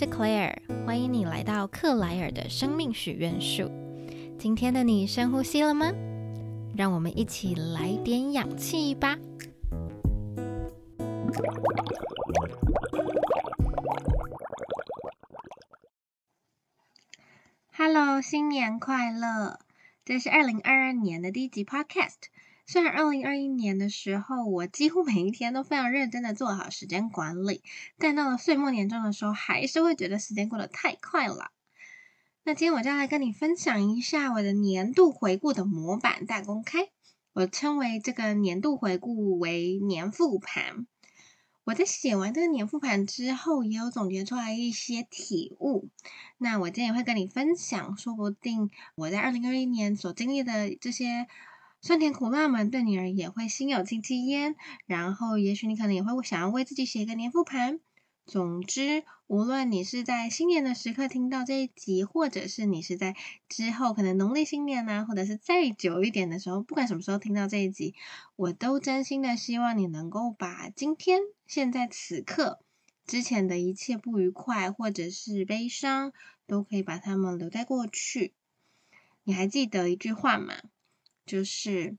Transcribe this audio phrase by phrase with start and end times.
[0.00, 0.54] 是 Claire，
[0.86, 3.68] 欢迎你来到克莱尔的生命许愿树。
[4.38, 5.90] 今天的你深呼吸了吗？
[6.76, 9.18] 让我们一起来点氧气吧。
[17.72, 19.58] Hello，新年快乐！
[20.04, 22.28] 这是二零二二年的第一集 Podcast。
[22.70, 27.62] 虽然二零二一年的时候，我几乎每一天都非常认真的做好时间管理，
[27.96, 31.50] 但到了岁末年终的时候，还是会觉得时间过得太快了。
[32.44, 36.90] 那今天我就要来跟你分享一下我的年度回顾的模板大公开，
[37.32, 40.86] 我称为这个年度回顾为年复盘。
[41.64, 45.88] 我在写完这个年复盘之后，也有总结出来一些体悟。
[46.36, 51.26] 那我今天也会跟你分享，说不定我在二零二一年所经历的这些。
[51.80, 57.80] 酸甜苦辣们对你而言会心有戚戚焉，然后也许你可能也会想要为自己写一个年复盘。
[58.26, 63.16] 总之，无论你是在新年的时刻听到这一集，或者是你是在
[63.48, 67.94] 之后可能农历新年呐，或者是再久一点的时候，不管什么时候听到这一集，
[68.36, 72.58] 我都真心的希望你能够把今天、现在、此刻
[73.06, 76.12] 之前的一切不愉快或者是悲伤，
[76.46, 78.34] 都可以把它们留在过去。
[79.22, 80.54] 你还记得一句话吗？
[81.28, 81.98] 就是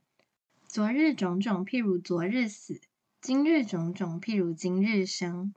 [0.66, 2.80] 昨日种种，譬如昨日死；
[3.20, 5.54] 今日种种，譬如今日生。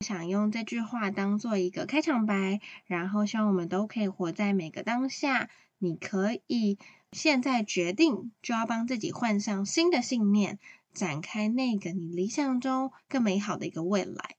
[0.00, 5.50] 想用这句话当做一个开场白，然后希望我们都可以活在每个当下。
[5.76, 6.78] 你可以
[7.12, 10.58] 现在决定，就要帮自己换上新的信念，
[10.94, 14.36] 展开那个你理想中更美好的一个未来。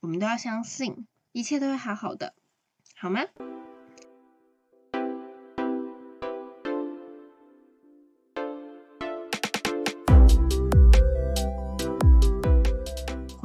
[0.00, 2.34] 我们都要相信，一切都会好好的，
[2.96, 3.20] 好吗？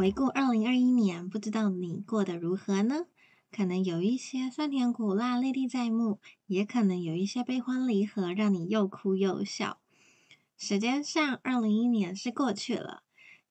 [0.04, 3.06] 回顾二零二一年，不知道你过得如何呢？
[3.50, 9.80] 可能有一些酸甜苦辣历历在目，也可能有一些悲欢离合，让你又哭又笑。
[10.58, 13.03] 时间上，二零一年是过去了，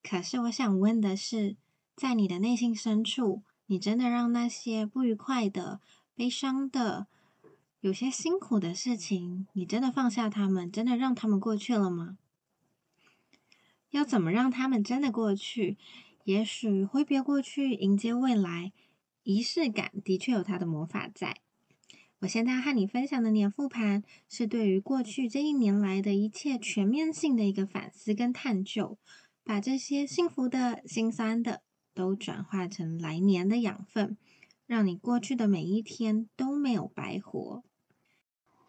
[0.03, 1.57] 可是我想问的是，
[1.97, 5.81] 在你的内心深处，你真的让那些不愉快的、
[6.15, 7.07] 悲伤的、
[7.81, 12.19] 有些辛苦的事情，你真的放下他们，真的让他们过去了吗？
[13.89, 15.79] 要怎么让他们真的过去？
[16.25, 18.73] 也许挥别过去，迎接未来，
[19.25, 21.39] 仪式感的确有它的魔法在。
[22.21, 28.97] 我现在和你分享的年复盘，是对于过去这一年来的一切全面性的一个反思跟探究，
[29.43, 31.63] 把这些幸福的、心酸的，
[31.93, 34.17] 都转化成来年的养分，
[34.67, 37.65] 让你过去的每一天都没有白活。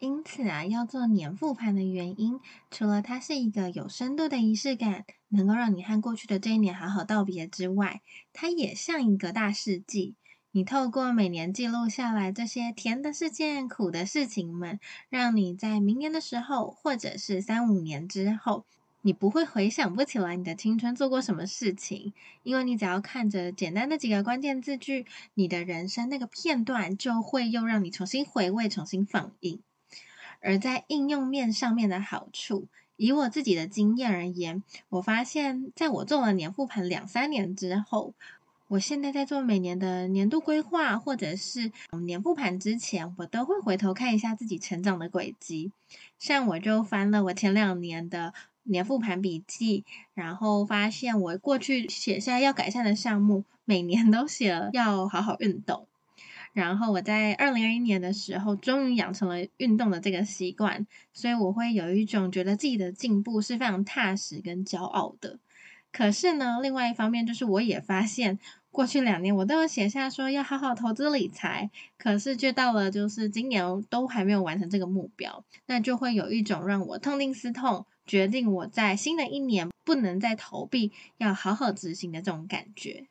[0.04, 2.38] 因此啊，要做年复盘的原因，
[2.70, 8.02] 除了它是一个有深度的仪式感，能够让你和过去的这一年好好道别之外，
[8.34, 10.14] 它也像一个大事记。
[10.50, 14.78] 你透过每年记录下来这些甜的事件、苦的事情们，
[15.08, 18.66] 让你在明年的时候，或者是三五年之后，
[19.00, 29.60] 你不会回想不起来你的青春做过什么事情，因为你只要看着简单的几个关键字句，你的人生那个片段就会又让你重新回味、重新放映。
[30.44, 32.66] 而在应用面上面的好处，
[32.96, 38.12] 以我自己的经验而言，我发现在我做了年复盘两三年之后，
[38.68, 41.72] 我现在在做每年的年度规划或者是
[42.02, 45.72] 年复盘之前，我都会回头看一下自己成长的轨迹。
[46.18, 48.34] 像我就翻了我前两年的
[48.64, 49.84] 年复盘笔记，
[50.14, 55.86] 然后发现我过去写下要改善的项目，每年都写了要好好运动。
[56.54, 65.40] 然后我在二零二一年的时候，终于养成了运动的这个习惯，所以我会有一种觉得自己的进步是非常踏实跟骄傲的。
[65.92, 68.38] 可是呢，另外一方面就是我也发现，
[68.70, 83.06] 过去两年我都有写下说要好好投资理财，可是却到了就是今年都还没有完成这个目标，那就会有一种让我痛定思痛，决定我在新的一年不能再逃避，要好好执行的这种感觉。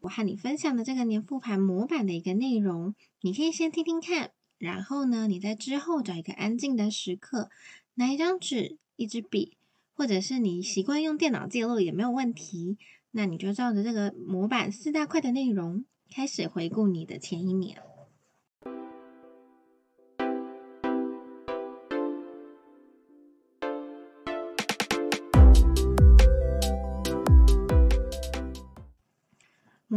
[0.00, 7.50] 我和你分享的这个年复盘模板的一个内容，你可以先听听看，然后呢，你在之后找一个安静的时刻，
[7.94, 9.56] 拿一张纸、一支笔，
[9.94, 12.78] 或者是你习惯用电脑记录也没有问题。
[13.10, 15.84] 那你就照着这个模板四大块的内容，
[16.14, 17.87] 开始回顾你的前一年。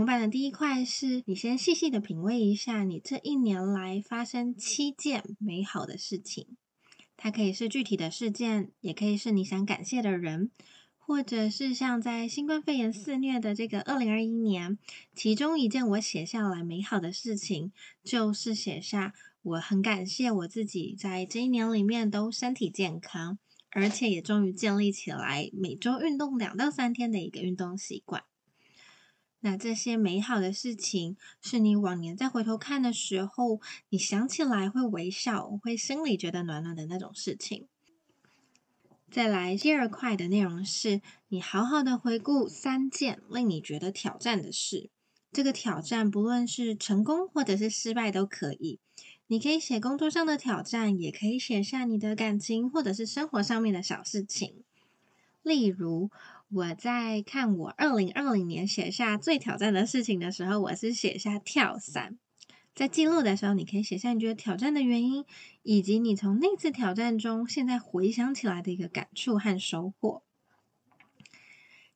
[0.02, 6.58] 模板的第一块是你先细细的品味一下你这一年来发生七件美好的事情，
[7.16, 10.50] 它可以是具体的事件，也可以是你想感谢的人，
[10.98, 14.80] 或者是像在新冠肺炎肆虐的这个二零二一年，
[15.14, 17.72] 其中一件我写下来美好的事情，
[18.04, 19.14] 就是写下
[19.44, 23.38] 我很感谢我自己在这一年里面都身体健康，
[23.70, 28.24] 而且也终于建立起来每周运动两到三天的一个运动习惯。
[29.44, 33.60] 那这些美好的事情，是你往年再回头看的时候，
[33.90, 37.68] 你想起来会微笑，会心里觉得暖暖的那种事情。
[39.10, 44.90] 再来第二块的内容是，你好好的回顾三件令你觉得挑战的事。
[45.32, 48.80] 这个挑战不论是成功或者是失败都可以。
[49.28, 54.64] 你可以写工作上的挑战，也可以写下你的感情或者是生活上面的小事情。
[55.42, 56.12] 例如，
[56.54, 62.20] 我在看我二零二零年写下最挑战的事情的时候，我是写下跳伞。
[62.76, 65.24] 在记录的时候，你可以写下你觉得挑战的原因，
[65.64, 70.24] 以及你从那次挑战中现在回想起来的一个感触和收获。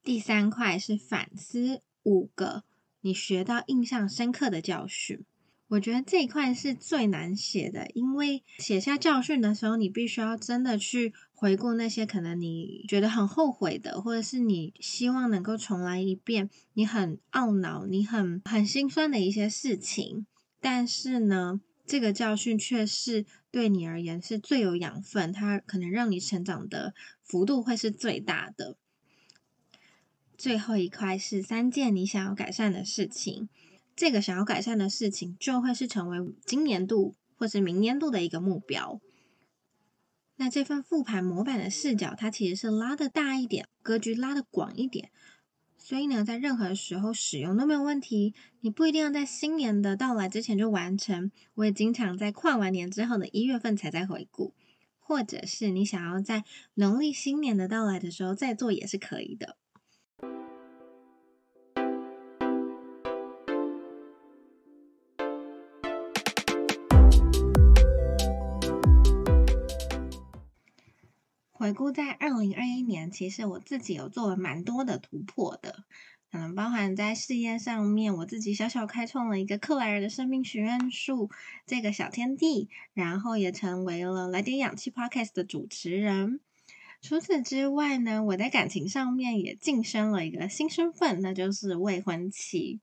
[0.01, 2.63] 第三块是反思五个
[3.01, 5.25] 你学到印象深刻的教训。
[5.67, 20.27] 我觉得这一块是最难写的，因为写下教训的时候，你必须要真的去回顾那些可能你觉得很后悔的，或者是你希望能够重来一遍，你很懊恼、你很很心酸的一些事情。
[20.61, 28.77] 但是呢，这个教训却是对你而言是最有养分，它可能让你成长的幅度会是最大的。
[30.37, 33.47] 最后一块是三件你想要改善的事情，
[33.95, 38.99] 这个想要改善的事情就会是成为今年度或是明年度的一个目标。
[40.35, 45.11] 那这份复盘模板的视角，它其实是拉的大一点，格局拉的广一点。
[45.77, 48.33] 所以呢，在任何时候使用都没有问题。
[48.59, 51.31] 你不一定要在新年的到来之前就完成。
[51.53, 54.53] 我也经常在跨完年之后的一月份才在回顾，
[54.99, 56.43] 或者是你想要在
[56.73, 59.57] 农历新年的到来的时候再做也是可以的。
[71.65, 75.83] 回顾在二零二一年，其实我自己有做了蛮多的突破的，
[76.31, 81.31] 可能包含在事业上面，我自己小小开创了一个克莱尔的生命许愿树
[81.65, 86.39] 这个小天地，然后也成为了来点氧气 Podcast 的主持人。
[87.01, 92.79] 除此之外呢，我在感情上面也晋升了一个新身份，那就是未婚妻。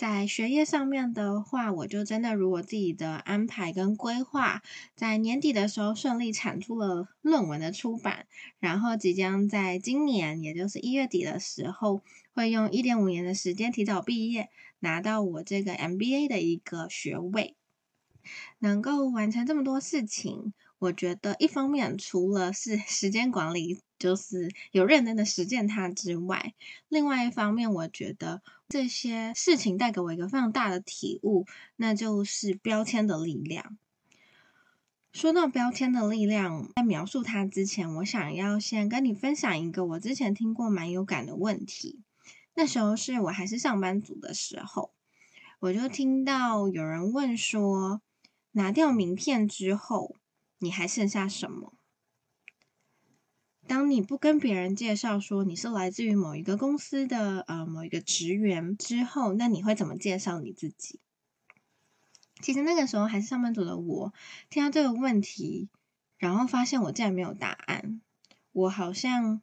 [0.00, 4.62] 在学业上面的话，我就真的如我自己的安排跟规划，
[4.96, 8.26] 在年底的时候顺利产出了论文的出版，
[8.58, 12.00] 然后即将在今年，也就是一月底的时候，
[12.32, 14.48] 会用一点五年的时间提早毕业，
[14.78, 17.54] 拿到我这个 MBA 的一个学位。
[18.60, 26.54] 能够完成这么多事情，我觉得一方面除了是 时间管理，就是有认真的实践它之外，
[26.88, 31.44] 另外一方面，我觉得这些事情带给我一个非常大的体悟，
[31.76, 33.76] 那就是标签的力量。
[35.12, 42.00] 说到标签的力量，在描述它之前，我想要先跟你分享一个我之前听过蛮有感的问题。
[42.54, 44.92] 那时候是我还是上班族的时候，
[45.58, 48.00] 我就听到有人问说。
[48.52, 50.16] 拿掉名片之后，
[50.60, 51.74] 你还剩下什么？
[53.66, 61.00] 当你不跟别人介绍说你是来自于某一个公司的呃某一个职员之后，那你会怎么介绍你自己？
[62.42, 64.12] 其实那个时候还是上班族的我，
[64.48, 65.68] 听到这个问题，
[66.18, 68.00] 然后发现我竟然没有答案。
[68.52, 69.40] 我好像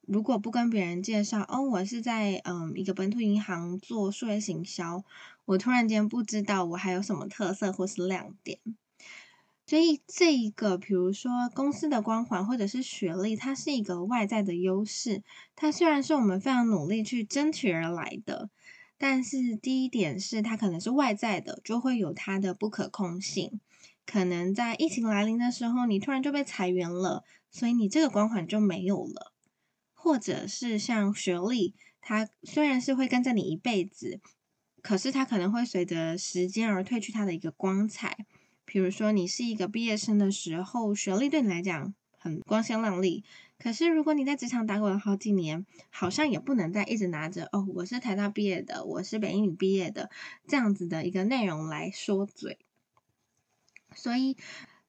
[0.00, 5.04] 如果不跟别人介绍，哦，我是在嗯一个本土银行做数位行销。
[5.44, 8.58] 我突然间不知道我还有什么特色或是亮点，
[9.66, 15.24] 所以这一个，比如说公司的光环或者是学历，它是一个外在的优势。
[15.56, 18.48] 它虽然是我们非常努力去争取而来的，
[18.96, 23.60] 但是第一点是它可能是外在的，就会有它的不可控性。
[24.06, 29.32] 可能在疫情来临的时候，你突然就被裁员了，所以你这个光环就没有了。
[29.94, 34.20] 或者是像学历，它虽然是会跟着你一辈子。
[34.80, 38.24] 可是它可能会随着时间而褪去它的一个光彩。
[38.66, 43.24] 比如说，你是一个毕业生的时候，学历对你来讲很光鲜亮丽。
[43.58, 50.10] 可是如果你在职场打滚了好几年，好像也不能再一直拿着“哦，我是台大毕业的，我是北英女毕业的”
[50.46, 52.58] 这样子的一个内容来说嘴。
[53.94, 54.36] 所以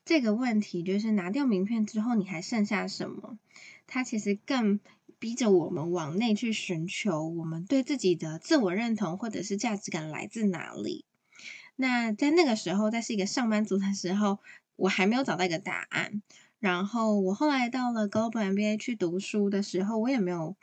[0.04, 3.38] 这个问题就是拿掉名片之后，你还剩下什么？
[3.86, 4.80] 它其实更。
[5.20, 11.06] 逼着我们往内去寻求，我们对自己的自我认同或者是价值感来自哪里？
[11.78, 14.40] 那在那个时候，在是一个上班族的时候，
[14.76, 16.22] 我还没有找到一个答案。
[16.60, 20.56] 然后我后来到了 Global MBA 去读书的时候，我也没有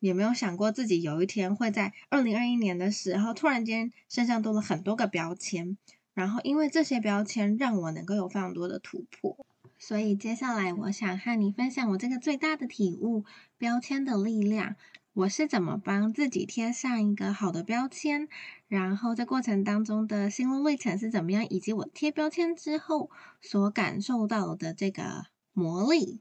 [0.00, 5.76] 也没有想过自己有一天会在二零二一年的时候突然间身上多了很多个标签，
[6.14, 9.36] 然后因为这些标签让我能够有非常多的突破。
[9.78, 13.26] 所以接下来我想和你分享我这个最大的体悟：
[13.58, 14.76] 标签的力量。
[15.16, 18.28] 我是怎么帮自己贴上一个好的标签？
[18.68, 21.48] 然后在过程当中的心路历程是怎么样？
[21.48, 26.20] 以及我贴标签之后所感受到的这个魔力。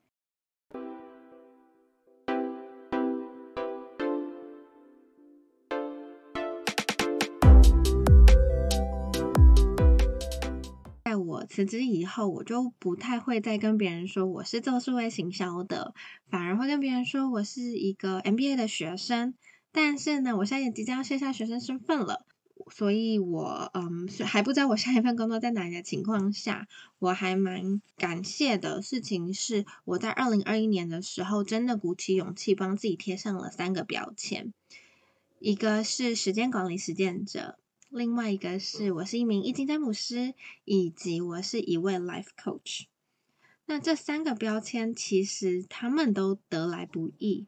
[11.16, 15.94] 我辞职以后，我就不太会再跟别人说我是做数位行销的，
[16.30, 19.34] 反而会跟别人说我是一个 MBA 的学生。
[19.72, 22.26] 但是呢，我现在也即将卸下学生身份了，
[22.72, 26.68] 所以我嗯还不知道我下一份工作在哪里的情况下，
[27.00, 34.54] 我还蛮感谢的事情是，我在二零二一年的时候真的鼓起勇气帮自己贴上了三个标签，
[35.40, 37.58] 一个是时间管理实践者。
[37.96, 40.34] 另外一个是我是一名易经占卜师，
[40.66, 42.88] 以及我是一位 life coach。
[43.68, 47.48] 那这三个标签其实他们都得来不易。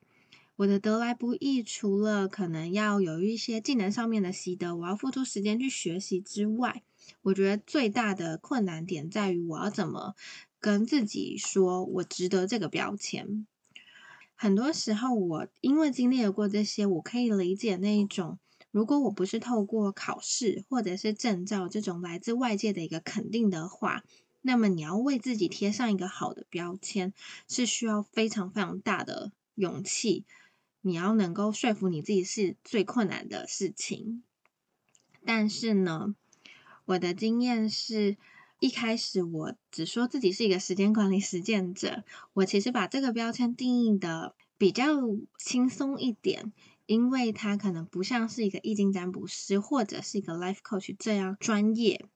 [0.55, 6.81] 我的得来不易，除了可能要有一些技能上面的习得，我要付出时间去学习之外，
[7.23, 10.15] 我觉得最大的困难点在于我要怎么
[10.61, 13.45] 跟自己说我值得这个标签。
[14.33, 18.39] 很多时候，我因为经历了过这些，我可以理解那一种。
[18.71, 24.03] 如果我不是透过考试或者是证照这种来自外界的一个肯定的话，
[24.41, 27.13] 那么你要为自己贴上一个好的标签，
[27.47, 30.25] 是需要非常非常大的勇气。
[30.81, 34.23] 你要能够说服你自己是最困难的事情。
[35.25, 36.15] 但是呢，
[36.85, 38.15] 我的经验是
[38.59, 44.85] 一开始我只说自己是一个时间管理实践者，我其实把这个标签定义的比较
[45.37, 46.53] 轻松一点。
[46.87, 52.07] 因为他可能不像是一个易经占卜师或者是一个 life coach 这样专业，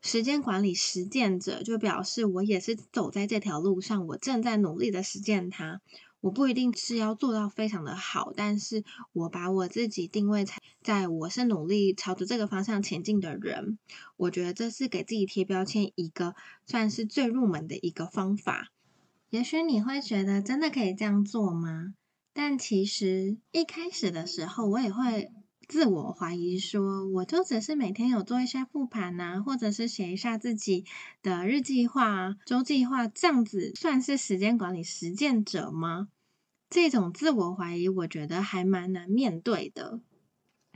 [0.00, 5.80] 时间管理实践者就表示我也是走在这条路上，我正在努力的实践它。
[6.22, 13.76] 我不一定是要做到非常的好，但是我把我自己定位在在我是努力朝着这个方向前进的人。
[14.16, 18.70] 我觉得这是给自己贴标签一个算是最入门的一个方法。
[19.30, 21.94] 也许你会觉得真的可以这样做吗？
[22.34, 25.30] 但其实一开始的时候，我也会
[25.68, 30.84] 自我怀疑，说我就只是每天有做一些复盘呐，或者是写一下自己
[31.22, 36.08] 的日计划、周计划，这样子算是时间管理实践者吗？
[36.70, 40.00] 这种自我怀疑，我觉得还蛮难面对的。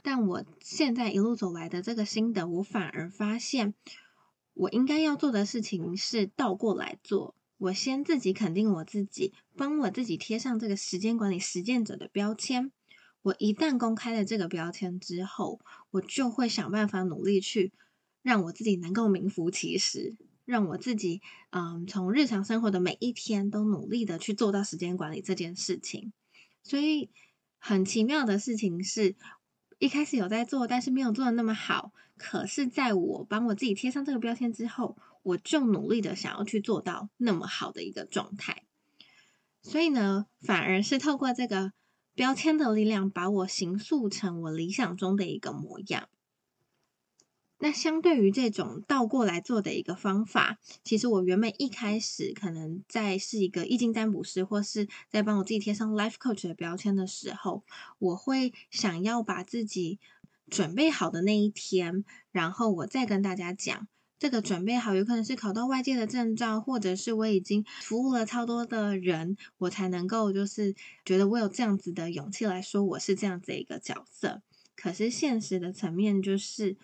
[0.02, 3.72] 但我现在一路走来的这个心得，我反而发现，
[4.52, 7.35] 我应该要做的事情是倒过来做。
[7.58, 12.70] 我先自己肯定我自己，帮我自己贴上这个时间管理实践者的标签。
[13.22, 15.60] 我一旦公开了这个标签之后，
[15.90, 17.72] 我就会想办法努力去
[18.22, 26.12] 让我自己能够名副其实，让我自己嗯从日常生活的每一天都努力的去做到时间管理这件事情。
[26.62, 27.10] 所以
[27.58, 29.16] 很奇妙的事情是，
[29.78, 31.92] 一开始有在做，但是没有做的那么好。
[32.16, 34.96] 可是在我帮我自己贴上这个标签之后，
[35.26, 38.62] 我就努力的想要去做到那么好的一个状态，
[39.60, 41.72] 所以呢，反而是透过这个
[42.14, 46.08] 标签的力量，把我形塑成我理想中的一个模样。
[47.58, 57.64] 那相对于这种倒过来做的一个方法，其实我原本一开始可能在是一个易经占卜师，或是在帮我自己贴上 life coach 的标签的时候，
[57.98, 59.98] 我会想要把自己
[60.48, 63.88] 准备好的那一天，然后我再跟大家讲。
[64.18, 74.40] 这个准备好，有可能是考到外界的证照，或者是我已经服务了超多的人，我才能够就是觉得我有这样子的勇气来说我是这样子一个角色。
[74.74, 76.78] 可是现实的层面就是，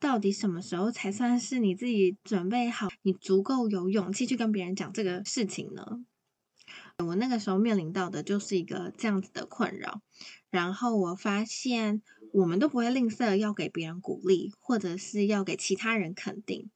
[0.00, 6.04] 到底什么时候才算是你自己准备好，你足够有勇气去跟别人讲这个事情呢？
[7.04, 10.00] 我那个时候面临到的就是一个这样子的困扰，
[10.48, 12.00] 然后我发现。
[12.32, 16.70] 我们都不会吝啬要给别人鼓励，或者是要给其他人肯定。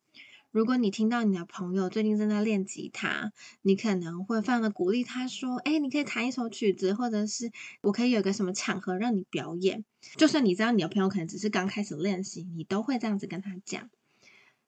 [0.53, 7.51] 如果你听到你的朋友最近正在练吉他，你可能会非常的鼓励他说：“哎，你可以弹一首曲子，或者是
[7.83, 9.85] 我可以有个什么场合让你表演。”
[10.17, 13.91] 就算你知道你的朋友可能只是刚开始练习，你都会这样子跟他讲。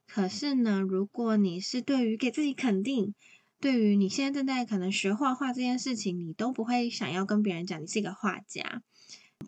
[0.06, 3.14] 可是呢，如果你是对于给自己肯定，
[3.60, 8.82] 对于你现在正在可能学画画这件事情，你都不会想要跟别人讲你是一个画家。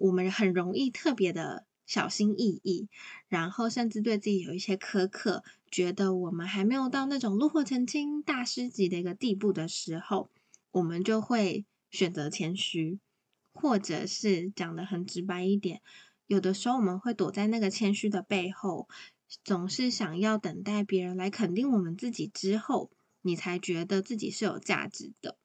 [0.01, 2.89] 我们很容易特别的小心翼翼，
[3.29, 10.31] 然后甚至对自己有一些苛刻，觉得我们还没有到那种炉火纯青大师级的一个地步的时候，
[10.71, 12.99] 我们就会选择谦虚，
[13.53, 15.83] 或者是讲的很直白一点，
[16.27, 18.89] 有的时候我们会躲在那个谦虚的背后，
[19.45, 22.91] 总是想要等待别人来肯定我们自己之后，
[23.21, 25.37] 你才觉得自己是有价值的。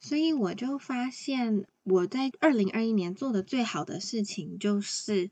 [0.00, 5.30] 所以我就发现，我在二零二一年做的最好的事情就是。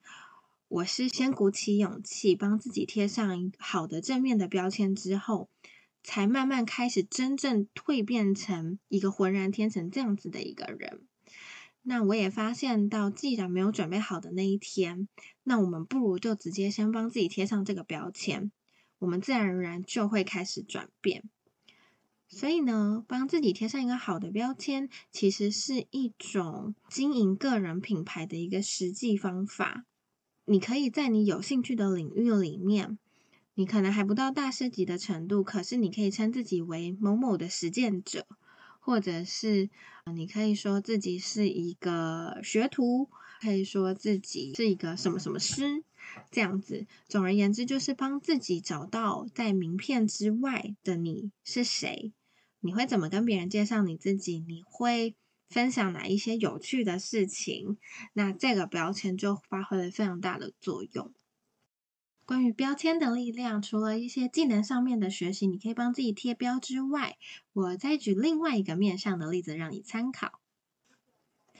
[0.66, 5.48] 我是先鼓起勇气帮自己贴上好的正面的标签之后，
[6.02, 11.02] 才慢慢开始真正蜕变成一个浑然天成这样子的一个人。
[11.82, 15.06] 那我也发现到，既然没有准备好的那一天，
[15.44, 18.50] 那我们不如就直接先帮自己贴上这个标签，
[18.98, 21.22] 我们自然而然就会开始转变。
[22.28, 29.84] 所以呢，帮自己贴上一个好的标签，其实是一种经营个人品牌的一个实际方法。
[30.46, 32.98] 你可以在你有兴趣的领域里面，
[33.54, 38.26] 你可能还不到大师级的程度，可是你可以称自己为某某的实践者，
[38.80, 39.70] 或者是
[40.14, 43.08] 你可以说自己是一个学徒，
[43.40, 45.84] 可以说自己是一个什么什么师，
[46.30, 46.86] 这样子。
[47.08, 52.12] 总而言之，就是帮自己找到在名片之外的你是谁，
[52.60, 55.14] 你会怎么跟别人介绍你自己，你会。
[55.50, 57.76] 分享哪一些有趣的事情，
[58.14, 61.12] 那这个标签就发挥了非常大的作用。
[62.24, 67.18] 关于标签的力量，除了一些技能上面的学习，你可以帮自己贴标之外，
[67.52, 70.40] 我再举另外一个面向的例子让你参考。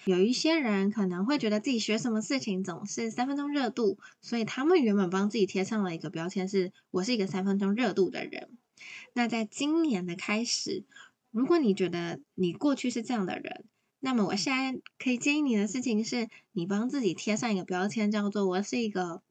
[0.05, 8.51] 有一些人可能会觉得自己学什么事情总是三分钟热度，所以他们原本帮自己贴上了一个标签，是我是一个三分钟热度的人。
[9.15, 10.85] 那在今年的开始，
[11.31, 13.65] 如果你觉得你过去是这样的人，
[14.01, 19.23] 那么我现在可以建议你的事情是，你帮自己贴上一个标签，叫做“我是一个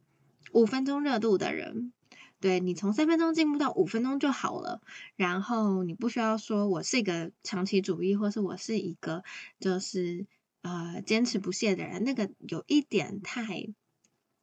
[0.51, 1.93] 五分钟热度的人”。
[2.41, 4.81] 对你从三分钟进步到五分钟就好了。
[5.15, 9.23] 然后你不需要说我是一个长期主义，或是我是一个
[9.59, 10.25] 就是
[10.63, 12.03] 呃坚持不懈的人。
[12.03, 13.69] 那个有一点太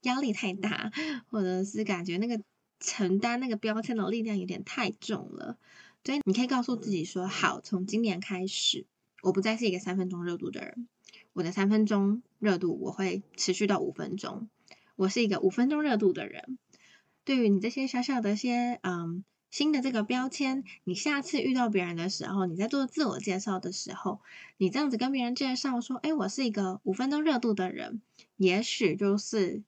[0.02, 0.92] 压力太大，
[1.26, 2.40] 或者是感觉那个
[2.78, 5.58] 承担那个标签的力量有点太重了。
[6.04, 8.86] 所以你可以告诉自己说：“好，从今年开始。”
[9.22, 10.88] 我不再是一个三分钟热度的人，
[11.34, 14.48] 我的三分钟热度我会持续到五分钟。
[14.96, 16.58] 我是一个五分钟热度的人。
[17.24, 24.20] 对于你这些小小的些嗯新的这个标签，你下次遇到别人的时候，你在做自我介绍的时候，
[24.56, 28.00] 你这样子跟别人介绍说：“哎，我是一个五分钟热度的人。”
[28.36, 29.62] 也许就是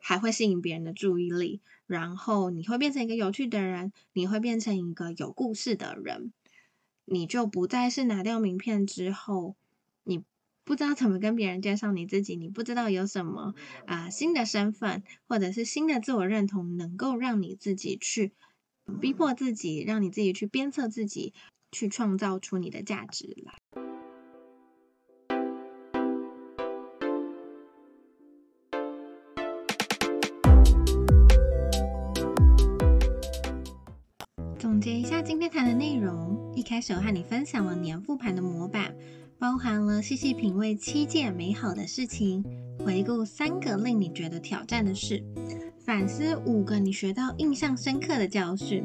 [0.00, 6.32] 还会吸引别人的注意力，然后你会变成一个有趣的人，你会变成一个有故事的人。
[7.04, 9.54] 你就不再是拿掉名片之后，
[10.02, 10.24] 你
[10.64, 13.54] 不知道怎么跟别人介绍你自己，你不知道有什么
[13.86, 18.32] 啊新的身份或者是新的自我认同，能够让你自己去
[19.00, 21.34] 逼迫自己，让你自己去鞭策自己，
[21.72, 23.52] 去创造出你的价值来。
[34.58, 38.96] 总结一下今天谈的内容，一开始我和你分享了年复盘的模板，
[39.38, 42.44] 包含了细细品味七件美好的事情，
[42.78, 45.22] 回顾三个令你觉得挑战的事，
[45.86, 48.84] 反思五个你学到印象深刻的教训，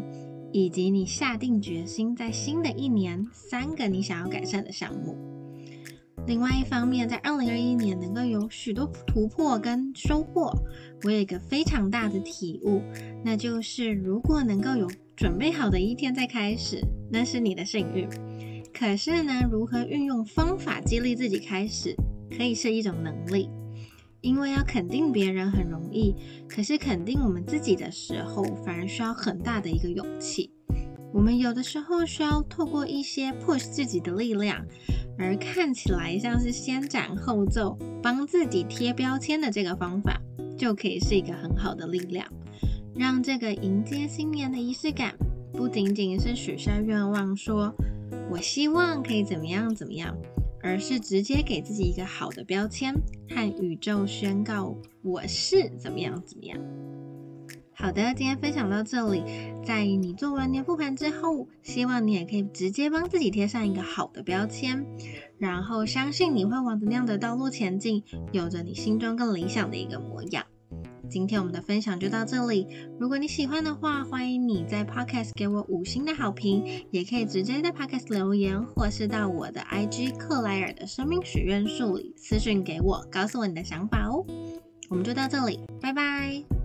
[0.51, 5.17] 以及你下定决心在新的一年三个你想要改善的项目。
[6.27, 10.53] 另外一方面，在二零二一年能够有许多突破跟收获，
[11.03, 12.83] 我有一个非常大的体悟，
[13.25, 14.87] 那就是如果能够有。
[15.17, 18.09] 准备好的一天再开始，那是你的幸运。
[18.73, 21.95] 可是呢，如何运用方法激励自己开始，
[22.35, 23.47] 可以是一种能力。
[24.21, 26.15] 因为要肯定别人很容易，
[26.47, 30.51] 可是肯定我们自己的时候，反而需要很大的一个勇气。
[31.13, 34.65] 我们有的时候需要透过一些 push 自己的力量，
[35.17, 40.21] 而看起来像是先斩后奏，帮自己贴标签的这个方法，
[40.57, 42.25] 就可以是一个很好的力量。
[42.95, 45.15] 让这个迎接新年的仪式感，
[45.51, 47.73] 不仅仅是许下愿望，说
[48.29, 50.15] 我希望可以怎么样怎么样，
[50.63, 52.93] 而是直接给自己一个好的标签，
[53.29, 56.57] 和宇宙宣告我是怎么样怎么样。
[57.73, 59.23] 好的，今天分享到这里，
[59.65, 64.85] 在你做完年复盘之后，希望你也可以直接帮自己贴上一个好的标签，
[65.39, 70.45] 然后相信你会往着那样的道路前进，有着你心中更理想的一个模样。
[71.11, 72.65] 今天我们的分享就到这里。
[72.97, 84.25] 如果你喜欢的话，欢迎你在 Podcast 给我五星的好评，也可以直接在 Podcast 留言，或是到我的 IG 克莱尔的生命许愿树里私讯给我，告诉我你的想法哦。
[84.87, 86.60] 我们就到这里，拜拜。